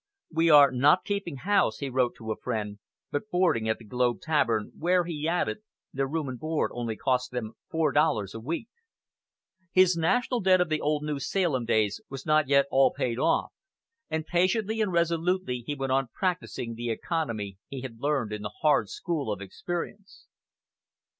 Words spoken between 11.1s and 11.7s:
Salem